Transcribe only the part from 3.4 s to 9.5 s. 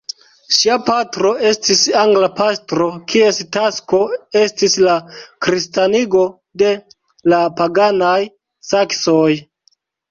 tasko estis la kristanigo de la paganaj saksoj.